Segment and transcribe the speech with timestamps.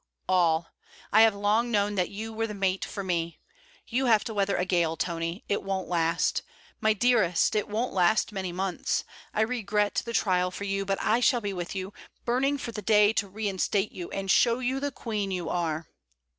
[0.27, 0.65] 'All.
[1.13, 3.37] I have long known that you were the mate for me.
[3.85, 5.45] You have to weather a gale, Tony.
[5.47, 6.41] It won't last.
[6.79, 7.53] My dearest!
[7.53, 9.03] it won't last many months.
[9.31, 11.93] I regret the trial for you, but I shall be with you,
[12.25, 15.85] burning for the day to reinstate you and show you the queen you are.'